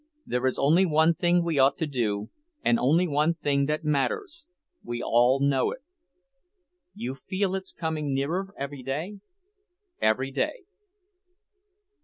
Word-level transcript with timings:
There 0.25 0.47
is 0.47 0.57
only 0.57 0.83
one 0.83 1.13
thing 1.13 1.43
we 1.43 1.59
ought 1.59 1.77
to 1.77 1.85
do, 1.85 2.31
and 2.63 2.79
only 2.79 3.07
one 3.07 3.35
thing 3.35 3.67
that 3.67 3.83
matters; 3.83 4.47
we 4.83 4.99
all 4.99 5.39
know 5.39 5.71
it." 5.71 5.83
"You 6.95 7.13
feel 7.13 7.53
it's 7.53 7.71
coming 7.71 8.11
nearer 8.11 8.51
every 8.57 8.81
day?" 8.81 9.19
"Every 10.01 10.31
day." 10.31 10.63